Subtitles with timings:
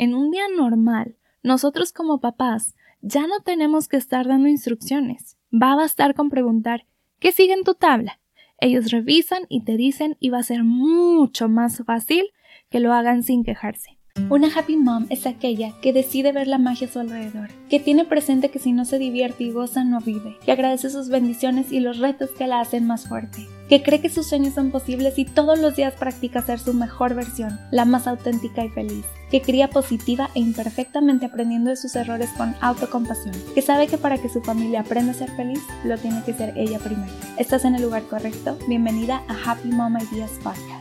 [0.00, 5.36] en un día normal, nosotros como papás ya no tenemos que estar dando instrucciones.
[5.52, 6.86] Va a bastar con preguntar
[7.18, 8.18] ¿qué sigue en tu tabla?
[8.60, 12.24] Ellos revisan y te dicen y va a ser mucho más fácil
[12.70, 13.98] que lo hagan sin quejarse.
[14.30, 18.06] Una happy mom es aquella que decide ver la magia a su alrededor, que tiene
[18.06, 21.80] presente que si no se divierte y goza no vive, que agradece sus bendiciones y
[21.80, 25.26] los retos que la hacen más fuerte, que cree que sus sueños son posibles y
[25.26, 29.68] todos los días practica ser su mejor versión, la más auténtica y feliz, que cría
[29.68, 34.40] positiva e imperfectamente aprendiendo de sus errores con autocompasión, que sabe que para que su
[34.42, 37.12] familia aprenda a ser feliz, lo tiene que ser ella primero.
[37.38, 38.58] Estás en el lugar correcto.
[38.68, 40.80] Bienvenida a Happy Mom Ideas Podcast.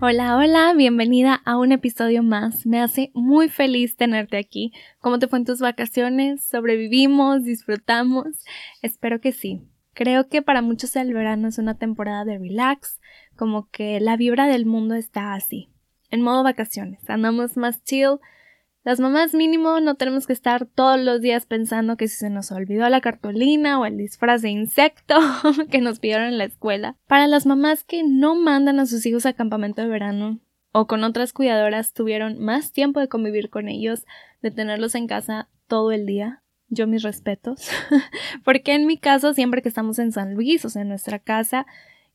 [0.00, 2.66] Hola, hola, bienvenida a un episodio más.
[2.66, 4.72] Me hace muy feliz tenerte aquí.
[5.00, 6.46] ¿Cómo te fue en tus vacaciones?
[6.46, 7.42] ¿Sobrevivimos?
[7.42, 8.44] ¿Disfrutamos?
[8.80, 9.60] Espero que sí.
[9.94, 13.00] Creo que para muchos el verano es una temporada de relax,
[13.34, 15.68] como que la vibra del mundo está así,
[16.10, 17.08] en modo vacaciones.
[17.08, 18.18] Andamos más chill,
[18.84, 22.50] las mamás mínimo no tenemos que estar todos los días pensando que si se nos
[22.52, 25.16] olvidó la cartulina o el disfraz de insecto
[25.70, 26.96] que nos pidieron en la escuela.
[27.06, 30.40] Para las mamás que no mandan a sus hijos a campamento de verano
[30.72, 34.06] o con otras cuidadoras tuvieron más tiempo de convivir con ellos,
[34.42, 37.68] de tenerlos en casa todo el día, yo mis respetos,
[38.44, 41.66] porque en mi caso siempre que estamos en San Luis, o sea, en nuestra casa,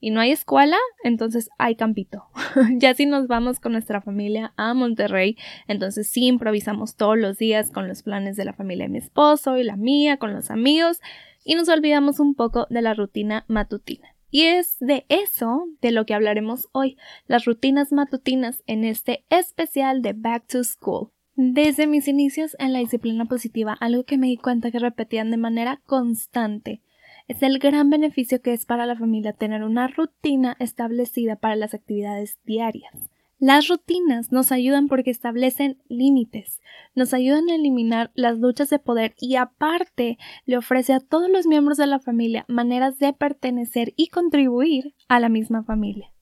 [0.03, 2.25] y no hay escuela, entonces hay campito.
[2.75, 5.37] ya si nos vamos con nuestra familia a Monterrey,
[5.69, 9.57] entonces sí improvisamos todos los días con los planes de la familia de mi esposo
[9.57, 10.99] y la mía, con los amigos,
[11.45, 14.09] y nos olvidamos un poco de la rutina matutina.
[14.29, 20.01] Y es de eso de lo que hablaremos hoy, las rutinas matutinas en este especial
[20.01, 21.11] de Back to School.
[21.37, 25.37] Desde mis inicios en la disciplina positiva, algo que me di cuenta que repetían de
[25.37, 26.81] manera constante
[27.27, 31.73] es el gran beneficio que es para la familia tener una rutina establecida para las
[31.73, 32.93] actividades diarias.
[33.39, 36.61] Las rutinas nos ayudan porque establecen límites,
[36.95, 41.45] nos ayudan a eliminar las luchas de poder y aparte le ofrece a todos los
[41.45, 46.13] miembros de la familia maneras de pertenecer y contribuir a la misma familia.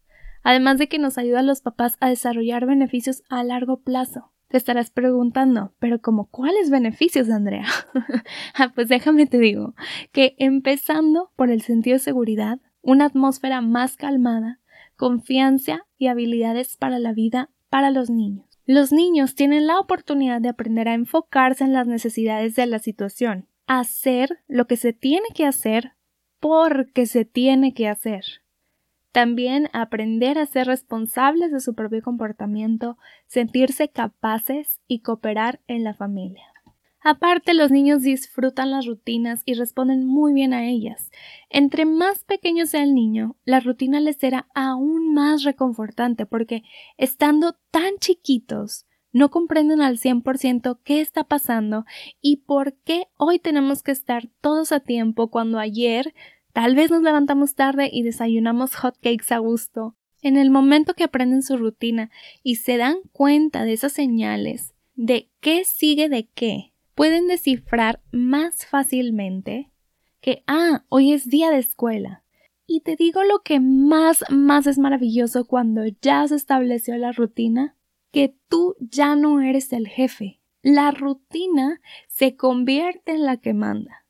[0.44, 4.30] Además de que nos ayuda a los papás a desarrollar beneficios a largo plazo.
[4.51, 7.66] Te estarás preguntando, pero como cuáles beneficios, Andrea?
[8.53, 9.75] ah, pues déjame te digo
[10.12, 14.59] que empezando por el sentido de seguridad, una atmósfera más calmada,
[14.97, 18.45] confianza y habilidades para la vida para los niños.
[18.66, 23.47] Los niños tienen la oportunidad de aprender a enfocarse en las necesidades de la situación,
[23.67, 25.94] hacer lo que se tiene que hacer
[26.41, 28.41] porque se tiene que hacer.
[29.11, 35.94] También aprender a ser responsables de su propio comportamiento, sentirse capaces y cooperar en la
[35.94, 36.44] familia.
[37.03, 41.09] Aparte, los niños disfrutan las rutinas y responden muy bien a ellas.
[41.49, 46.63] Entre más pequeño sea el niño, la rutina les será aún más reconfortante porque,
[46.97, 51.85] estando tan chiquitos, no comprenden al 100% qué está pasando
[52.22, 56.13] y por qué hoy tenemos que estar todos a tiempo cuando ayer
[56.53, 59.95] Tal vez nos levantamos tarde y desayunamos hot cakes a gusto.
[60.22, 62.12] En el momento que aprenden su rutina
[62.44, 68.66] y se dan cuenta de esas señales, de qué sigue de qué, pueden descifrar más
[68.66, 69.72] fácilmente
[70.19, 72.23] que, ah, hoy es día de escuela.
[72.67, 77.75] Y te digo lo que más, más es maravilloso cuando ya se estableció la rutina,
[78.11, 80.40] que tú ya no eres el jefe.
[80.61, 84.00] La rutina se convierte en la que manda.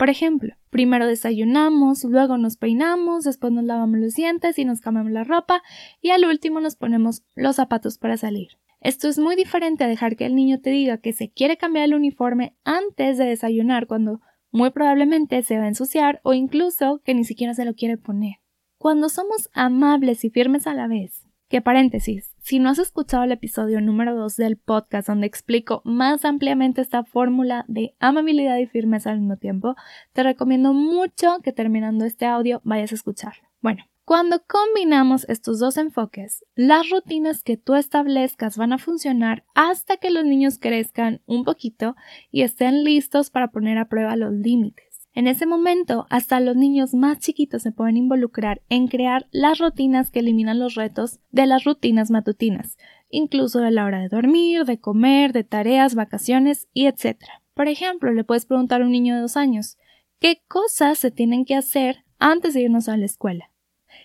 [0.00, 5.12] Por ejemplo, primero desayunamos, luego nos peinamos, después nos lavamos los dientes y nos cambiamos
[5.12, 5.62] la ropa
[6.00, 8.48] y al último nos ponemos los zapatos para salir.
[8.80, 11.84] Esto es muy diferente a dejar que el niño te diga que se quiere cambiar
[11.84, 17.12] el uniforme antes de desayunar cuando muy probablemente se va a ensuciar o incluso que
[17.12, 18.36] ni siquiera se lo quiere poner.
[18.78, 23.32] Cuando somos amables y firmes a la vez, que paréntesis, si no has escuchado el
[23.32, 29.10] episodio número 2 del podcast donde explico más ampliamente esta fórmula de amabilidad y firmeza
[29.10, 29.76] al mismo tiempo,
[30.12, 33.48] te recomiendo mucho que terminando este audio vayas a escucharlo.
[33.60, 39.98] Bueno, cuando combinamos estos dos enfoques, las rutinas que tú establezcas van a funcionar hasta
[39.98, 41.94] que los niños crezcan un poquito
[42.32, 44.89] y estén listos para poner a prueba los límites.
[45.20, 50.10] En ese momento, hasta los niños más chiquitos se pueden involucrar en crear las rutinas
[50.10, 52.78] que eliminan los retos de las rutinas matutinas,
[53.10, 57.18] incluso de la hora de dormir, de comer, de tareas, vacaciones y etc.
[57.52, 59.76] Por ejemplo, le puedes preguntar a un niño de dos años
[60.20, 63.50] ¿qué cosas se tienen que hacer antes de irnos a la escuela?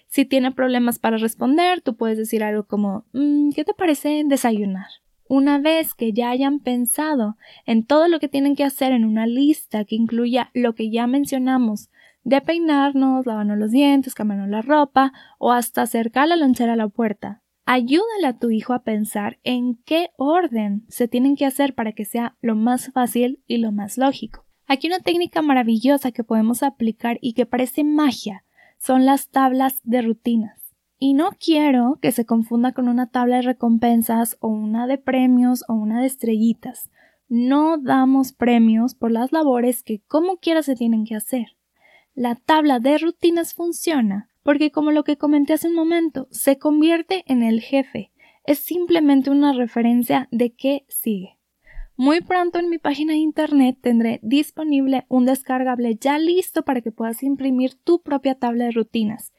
[0.07, 4.87] Si tiene problemas para responder, tú puedes decir algo como mm, ¿qué te parece desayunar?
[5.27, 9.27] Una vez que ya hayan pensado en todo lo que tienen que hacer en una
[9.27, 11.89] lista que incluya lo que ya mencionamos,
[12.23, 16.87] de peinarnos, lavarnos los dientes, cambiarnos la ropa o hasta acercar la lonchera a la
[16.87, 21.93] puerta, Ayúdale a tu hijo a pensar en qué orden se tienen que hacer para
[21.93, 24.45] que sea lo más fácil y lo más lógico.
[24.67, 28.43] Aquí una técnica maravillosa que podemos aplicar y que parece magia
[28.77, 30.64] son las tablas de rutinas.
[30.97, 35.63] Y no quiero que se confunda con una tabla de recompensas o una de premios
[35.67, 36.89] o una de estrellitas.
[37.27, 41.57] No damos premios por las labores que como quiera se tienen que hacer.
[42.13, 47.23] La tabla de rutinas funciona porque como lo que comenté hace un momento, se convierte
[47.25, 48.11] en el jefe.
[48.43, 51.39] Es simplemente una referencia de qué sigue.
[51.97, 56.91] Muy pronto en mi página de internet tendré disponible un descargable ya listo para que
[56.91, 59.33] puedas imprimir tu propia tabla de rutinas.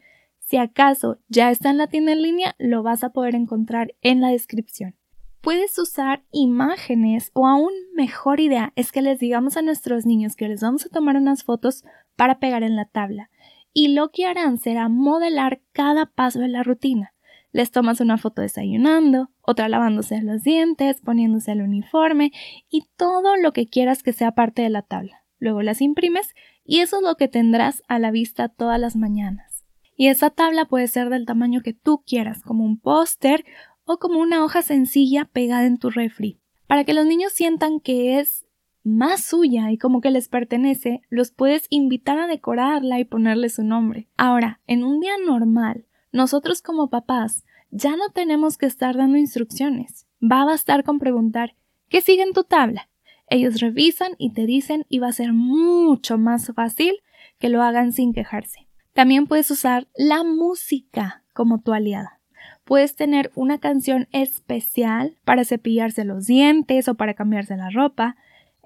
[0.47, 4.21] Si acaso ya está en la tienda en línea, lo vas a poder encontrar en
[4.21, 4.95] la descripción.
[5.41, 10.47] Puedes usar imágenes o aún mejor idea es que les digamos a nuestros niños que
[10.47, 11.83] les vamos a tomar unas fotos
[12.15, 13.29] para pegar en la tabla.
[13.73, 17.13] Y lo que harán será modelar cada paso de la rutina.
[17.51, 22.31] Les tomas una foto desayunando, otra lavándose los dientes, poniéndose el uniforme
[22.69, 25.25] y todo lo que quieras que sea parte de la tabla.
[25.39, 26.33] Luego las imprimes
[26.63, 29.56] y eso es lo que tendrás a la vista todas las mañanas.
[29.97, 33.43] Y esa tabla puede ser del tamaño que tú quieras, como un póster
[33.83, 36.39] o como una hoja sencilla pegada en tu refri.
[36.67, 38.45] Para que los niños sientan que es
[38.83, 43.63] más suya y como que les pertenece, los puedes invitar a decorarla y ponerle su
[43.63, 44.07] nombre.
[44.17, 50.07] Ahora, en un día normal, nosotros como papás ya no tenemos que estar dando instrucciones.
[50.21, 51.55] Va a bastar con preguntar
[51.89, 52.89] ¿qué sigue en tu tabla?
[53.29, 56.93] Ellos revisan y te dicen y va a ser mucho más fácil
[57.39, 58.66] que lo hagan sin quejarse.
[58.97, 62.19] También puedes usar la música como tu aliada.
[62.63, 68.15] Puedes tener una canción especial para cepillarse los dientes o para cambiarse la ropa,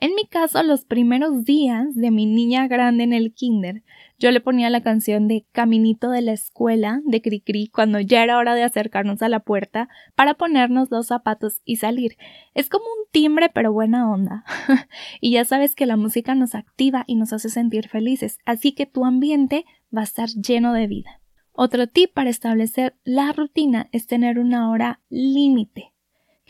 [0.02, 3.84] en mi caso, los primeros días de mi niña grande en el kinder,
[4.18, 8.40] yo le ponía la canción de Caminito de la escuela de Cricri cuando ya era
[8.40, 12.18] hora de acercarnos a la puerta para ponernos los zapatos y salir.
[12.56, 14.44] Es como un timbre pero buena onda.
[15.22, 18.88] y ya sabes que la música nos activa y nos hace sentir felices, así que
[18.88, 21.20] tu ambiente va a estar lleno de vida.
[21.54, 25.92] Otro tip para establecer la rutina es tener una hora límite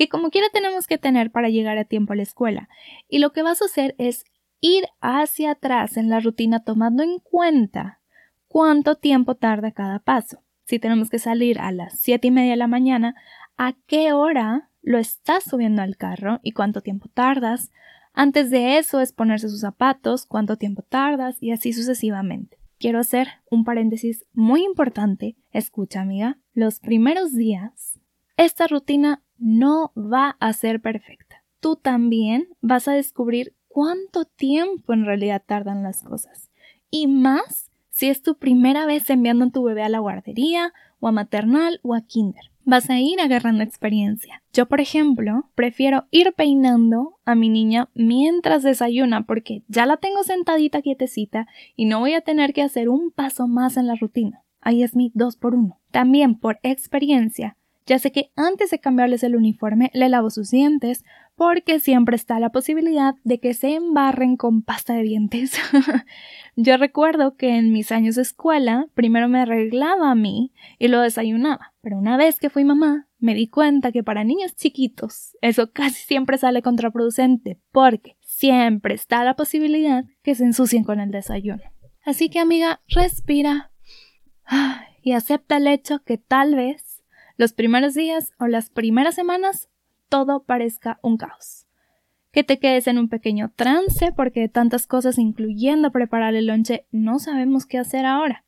[0.02, 2.70] que como quiera tenemos que tener para llegar a tiempo a la escuela.
[3.08, 4.26] Y lo que vas a hacer es
[4.60, 8.00] ir hacia atrás en la rutina tomando en cuenta
[8.48, 10.42] cuánto tiempo tarda cada paso.
[10.66, 13.16] Si tenemos que salir a las siete y media de la mañana,
[13.58, 17.72] ¿a qué hora lo estás subiendo al carro y cuánto tiempo tardas?
[18.14, 22.61] Antes de eso es ponerse sus zapatos, cuánto tiempo tardas y así sucesivamente.
[22.82, 25.38] Quiero hacer un paréntesis muy importante.
[25.52, 28.00] Escucha, amiga, los primeros días
[28.38, 31.44] esta rutina no va a ser perfecta.
[31.60, 36.50] Tú también vas a descubrir cuánto tiempo en realidad tardan las cosas.
[36.90, 41.10] Y más si es tu primera vez enviando a tu bebé a la guardería o
[41.10, 42.46] a maternal o a kinder.
[42.64, 44.42] Vas a ir agarrando experiencia.
[44.54, 50.24] Yo, por ejemplo, prefiero ir peinando a mi niña mientras desayuna porque ya la tengo
[50.24, 54.44] sentadita quietecita y no voy a tener que hacer un paso más en la rutina.
[54.62, 55.82] Ahí es mi dos por uno.
[55.92, 57.58] También por experiencia
[57.92, 61.04] ya sé que antes de cambiarles el uniforme le lavo sus dientes
[61.36, 65.60] porque siempre está la posibilidad de que se embarren con pasta de dientes.
[66.56, 71.02] Yo recuerdo que en mis años de escuela primero me arreglaba a mí y lo
[71.02, 75.74] desayunaba, pero una vez que fui mamá me di cuenta que para niños chiquitos eso
[75.74, 81.64] casi siempre sale contraproducente porque siempre está la posibilidad que se ensucien con el desayuno.
[82.06, 83.74] Así que amiga, respira
[85.02, 86.91] y acepta el hecho que tal vez
[87.42, 89.68] los primeros días o las primeras semanas
[90.10, 91.66] todo parezca un caos.
[92.32, 96.86] Que te quedes en un pequeño trance porque de tantas cosas incluyendo preparar el lonche
[96.92, 98.46] no sabemos qué hacer ahora.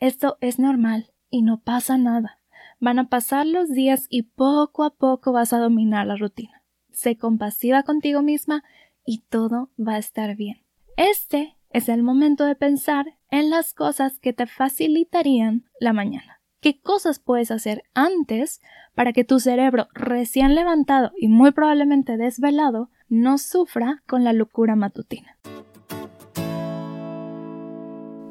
[0.00, 2.40] Esto es normal y no pasa nada.
[2.80, 6.64] Van a pasar los días y poco a poco vas a dominar la rutina.
[6.90, 8.64] Sé compasiva contigo misma
[9.06, 10.64] y todo va a estar bien.
[10.96, 16.80] Este es el momento de pensar en las cosas que te facilitarían la mañana qué
[16.80, 18.62] cosas puedes hacer antes
[18.94, 24.76] para que tu cerebro recién levantado y muy probablemente desvelado no sufra con la locura
[24.76, 25.36] matutina.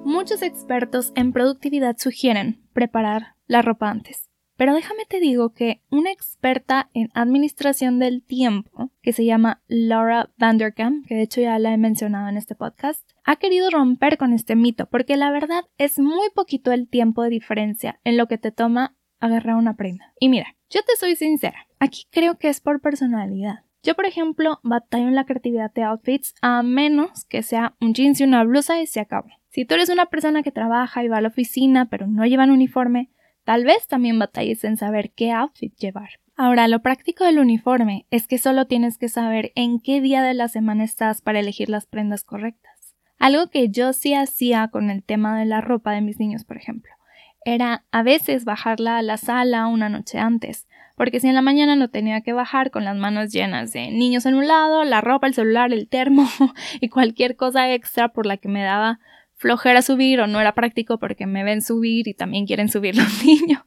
[0.04, 4.31] Muchos expertos en productividad sugieren preparar la ropa antes.
[4.62, 10.30] Pero déjame te digo que una experta en administración del tiempo, que se llama Laura
[10.38, 14.34] Vanderkam, que de hecho ya la he mencionado en este podcast, ha querido romper con
[14.34, 18.38] este mito, porque la verdad es muy poquito el tiempo de diferencia en lo que
[18.38, 20.13] te toma agarrar una prenda.
[20.20, 23.63] Y mira, yo te soy sincera, aquí creo que es por personalidad.
[23.82, 28.22] Yo, por ejemplo, batallo en la creatividad de outfits a menos que sea un jeans
[28.22, 29.30] y una blusa y se acabó.
[29.50, 32.44] Si tú eres una persona que trabaja y va a la oficina pero no lleva
[32.44, 33.10] un uniforme,
[33.44, 36.20] Tal vez también batalles en saber qué outfit llevar.
[36.38, 40.34] Ahora, lo práctico del uniforme es que solo tienes que saber en qué día de
[40.34, 42.96] la semana estás para elegir las prendas correctas.
[43.20, 46.58] Algo que yo sí hacía con el tema de la ropa de mis niños, por
[46.58, 46.92] ejemplo,
[47.46, 51.76] era a veces bajarla a la sala una noche antes, porque si en la mañana
[51.76, 55.28] no tenía que bajar con las manos llenas de niños en un lado, la ropa,
[55.28, 56.28] el celular, el termo
[56.82, 59.00] y cualquier cosa extra por la que me daba
[59.42, 63.26] flojera subir o no era práctico porque me ven subir y también quieren subir los
[63.26, 63.64] niños.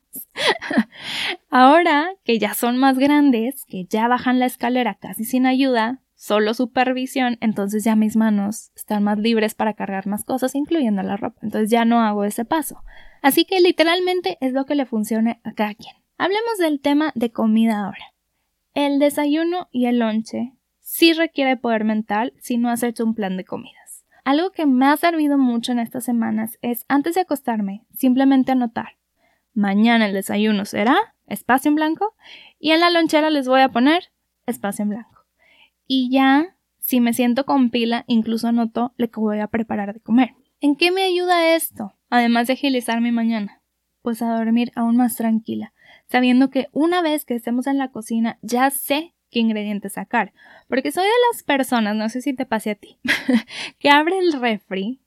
[1.51, 6.55] Ahora que ya son más grandes, que ya bajan la escalera casi sin ayuda, solo
[6.55, 11.41] supervisión, entonces ya mis manos están más libres para cargar más cosas, incluyendo la ropa.
[11.43, 12.81] Entonces ya no hago ese paso.
[13.21, 15.97] Así que literalmente es lo que le funcione a cada quien.
[16.19, 18.15] Hablemos del tema de comida ahora.
[18.75, 23.37] El desayuno y el lonche sí requiere poder mental si no has hecho un plan
[23.37, 23.84] de comida.
[24.25, 28.97] Algo que me ha servido mucho en estas semanas es, antes de acostarme, simplemente anotar.
[29.53, 32.15] Mañana el desayuno será espacio en blanco
[32.59, 34.11] y en la lonchera les voy a poner
[34.47, 35.27] espacio en blanco.
[35.87, 40.01] Y ya, si me siento con pila, incluso anoto lo que voy a preparar de
[40.01, 40.31] comer.
[40.61, 41.93] ¿En qué me ayuda esto?
[42.09, 43.61] Además de agilizar mi mañana.
[44.01, 45.75] Pues a dormir aún más tranquila,
[46.07, 50.33] sabiendo que una vez que estemos en la cocina ya sé qué ingredientes sacar.
[50.69, 52.99] Porque soy de las personas, no sé si te pase a ti,
[53.79, 55.01] que abre el refri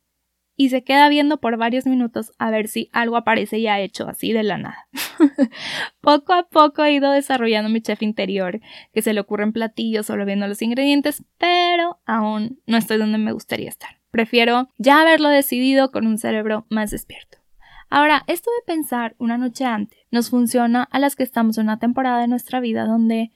[0.58, 4.34] y se queda viendo por varios minutos a ver si algo aparece ya hecho así
[4.34, 4.88] de la nada.
[6.02, 8.60] poco a poco he ido desarrollando mi chef interior,
[8.92, 13.32] que se le ocurren platillos solo viendo los ingredientes, pero aún no estoy donde me
[13.32, 14.02] gustaría estar.
[14.12, 17.38] Prefiero ya haberlo decidido con un cerebro más despierto.
[17.90, 21.80] Ahora, esto de pensar una noche antes nos funciona a las que estamos en una
[21.80, 23.32] temporada de nuestra vida donde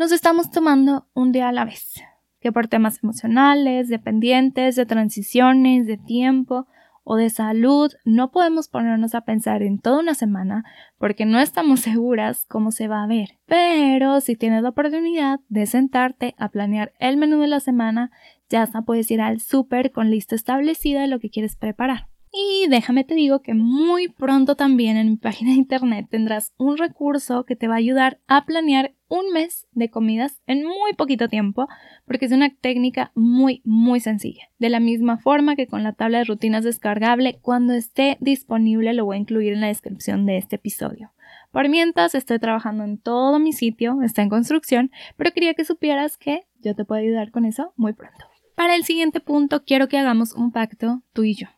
[0.00, 2.02] nos estamos tomando un día a la vez,
[2.40, 6.66] que por temas emocionales, dependientes, de transiciones, de tiempo
[7.04, 10.64] o de salud, no podemos ponernos a pensar en toda una semana
[10.96, 13.36] porque no estamos seguras cómo se va a ver.
[13.44, 18.10] Pero si tienes la oportunidad de sentarte a planear el menú de la semana,
[18.48, 22.08] ya hasta puedes ir al súper con lista establecida de lo que quieres preparar.
[22.32, 26.78] Y déjame te digo que muy pronto también en mi página de internet tendrás un
[26.78, 31.28] recurso que te va a ayudar a planear un mes de comidas en muy poquito
[31.28, 31.68] tiempo,
[32.06, 34.44] porque es una técnica muy, muy sencilla.
[34.58, 39.04] De la misma forma que con la tabla de rutinas descargable, cuando esté disponible lo
[39.04, 41.12] voy a incluir en la descripción de este episodio.
[41.52, 46.16] Por mientras, estoy trabajando en todo mi sitio, está en construcción, pero quería que supieras
[46.16, 48.24] que yo te puedo ayudar con eso muy pronto.
[48.54, 51.48] Para el siguiente punto, quiero que hagamos un pacto tú y yo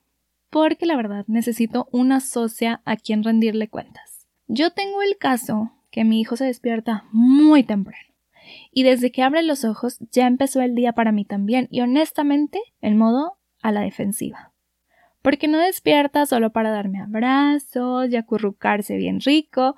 [0.53, 4.29] porque la verdad necesito una socia a quien rendirle cuentas.
[4.49, 8.13] Yo tengo el caso que mi hijo se despierta muy temprano
[8.73, 12.61] y desde que abre los ojos ya empezó el día para mí también y honestamente
[12.81, 14.53] el modo a la defensiva.
[15.21, 19.77] Porque no despierta solo para darme abrazos y acurrucarse bien rico,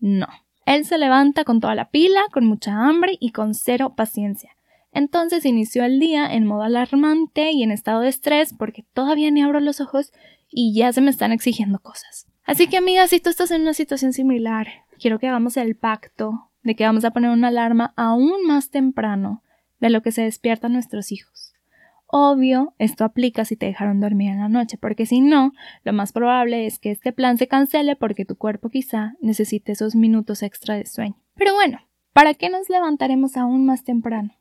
[0.00, 0.26] no.
[0.66, 4.50] Él se levanta con toda la pila, con mucha hambre y con cero paciencia.
[4.92, 9.42] Entonces inició el día en modo alarmante y en estado de estrés porque todavía ni
[9.42, 10.12] abro los ojos
[10.50, 12.26] y ya se me están exigiendo cosas.
[12.44, 14.68] Así que amigas, si tú estás en una situación similar,
[15.02, 19.42] quiero que hagamos el pacto de que vamos a poner una alarma aún más temprano
[19.80, 21.52] de lo que se despiertan nuestros hijos.
[22.06, 26.12] Obvio, esto aplica si te dejaron dormir en la noche, porque si no, lo más
[26.12, 30.76] probable es que este plan se cancele porque tu cuerpo quizá necesite esos minutos extra
[30.76, 31.16] de sueño.
[31.34, 31.80] Pero bueno,
[32.12, 34.34] ¿para qué nos levantaremos aún más temprano?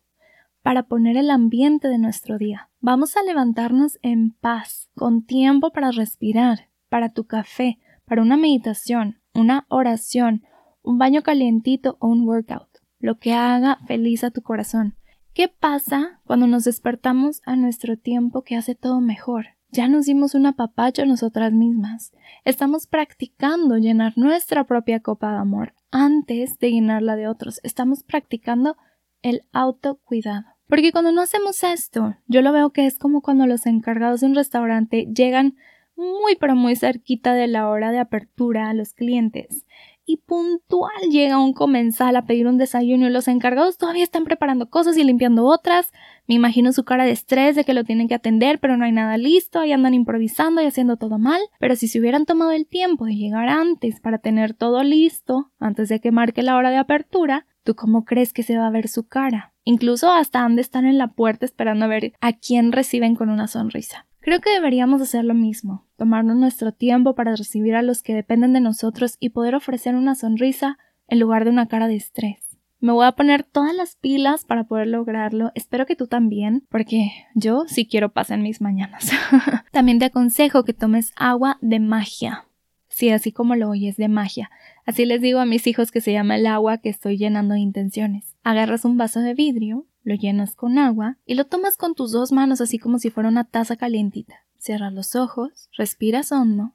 [0.64, 2.70] para poner el ambiente de nuestro día.
[2.80, 9.22] Vamos a levantarnos en paz, con tiempo para respirar, para tu café, para una meditación,
[9.34, 10.44] una oración,
[10.84, 12.70] un baño calientito o un workout,
[13.00, 14.96] lo que haga feliz a tu corazón.
[15.34, 19.46] ¿Qué pasa cuando nos despertamos a nuestro tiempo que hace todo mejor?
[19.70, 22.12] Ya nos dimos un apapacho a nosotras mismas.
[22.44, 27.62] Estamos practicando llenar nuestra propia copa de amor antes de llenarla de otros.
[27.64, 28.76] Estamos practicando
[29.22, 30.44] el autocuidado.
[30.68, 34.28] Porque cuando no hacemos esto, yo lo veo que es como cuando los encargados de
[34.28, 35.56] un restaurante llegan
[35.96, 39.66] muy pero muy cerquita de la hora de apertura a los clientes
[40.06, 44.70] y puntual llega un comensal a pedir un desayuno y los encargados todavía están preparando
[44.70, 45.92] cosas y limpiando otras.
[46.28, 48.92] Me imagino su cara de estrés de que lo tienen que atender pero no hay
[48.92, 51.42] nada listo y andan improvisando y haciendo todo mal.
[51.60, 55.90] Pero si se hubieran tomado el tiempo de llegar antes para tener todo listo antes
[55.90, 58.88] de que marque la hora de apertura, ¿tú cómo crees que se va a ver
[58.88, 59.54] su cara?
[59.64, 63.30] Incluso hasta han de estar en la puerta esperando a ver a quién reciben con
[63.30, 64.08] una sonrisa.
[64.22, 68.54] Creo que deberíamos hacer lo mismo, tomarnos nuestro tiempo para recibir a los que dependen
[68.54, 72.58] de nosotros y poder ofrecer una sonrisa en lugar de una cara de estrés.
[72.80, 75.52] Me voy a poner todas las pilas para poder lograrlo.
[75.54, 79.12] Espero que tú también, porque yo sí quiero pasar mis mañanas.
[79.72, 82.46] también te aconsejo que tomes agua de magia
[82.92, 84.52] Sí, así como lo oyes de magia.
[84.86, 87.62] Así les digo a mis hijos que se llama el agua que estoy llenando de
[87.62, 88.36] intenciones.
[88.44, 92.32] Agarras un vaso de vidrio, lo llenas con agua y lo tomas con tus dos
[92.32, 94.46] manos así como si fuera una taza calientita.
[94.58, 96.74] Cierras los ojos, respiras hondo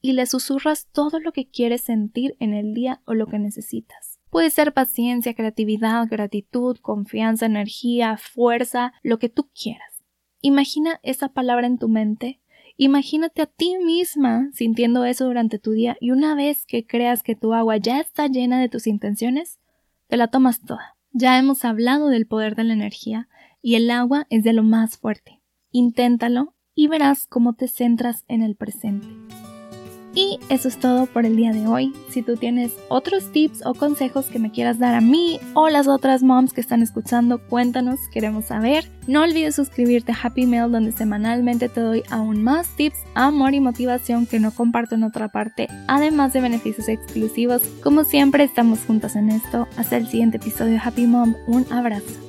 [0.00, 4.20] y le susurras todo lo que quieres sentir en el día o lo que necesitas.
[4.30, 10.02] Puede ser paciencia, creatividad, gratitud, confianza, energía, fuerza, lo que tú quieras.
[10.40, 12.40] Imagina esa palabra en tu mente
[12.76, 17.36] Imagínate a ti misma sintiendo eso durante tu día y una vez que creas que
[17.36, 19.60] tu agua ya está llena de tus intenciones,
[20.08, 20.93] te la tomas toda.
[21.16, 23.28] Ya hemos hablado del poder de la energía
[23.62, 25.40] y el agua es de lo más fuerte.
[25.70, 29.06] Inténtalo y verás cómo te centras en el presente.
[30.14, 31.92] Y eso es todo por el día de hoy.
[32.10, 35.88] Si tú tienes otros tips o consejos que me quieras dar a mí o las
[35.88, 38.90] otras moms que están escuchando, cuéntanos, queremos saber.
[39.08, 43.60] No olvides suscribirte a Happy Mail donde semanalmente te doy aún más tips, amor y
[43.60, 47.62] motivación que no comparto en otra parte, además de beneficios exclusivos.
[47.82, 49.66] Como siempre, estamos juntas en esto.
[49.76, 51.34] Hasta el siguiente episodio de Happy Mom.
[51.46, 52.23] Un abrazo.